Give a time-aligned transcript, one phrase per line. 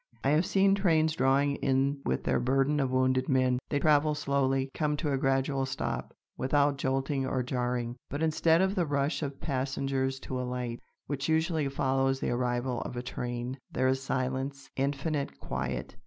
[0.23, 3.59] I have seen trains drawing in with their burden of wounded men.
[3.69, 8.73] They travel slowly, come to a gradual stop, without jolting or jarring; but instead of
[8.73, 13.87] the rush of passengers to alight, which usually follows the arrival of a train, there
[13.89, 15.95] is silence, infinite quiet.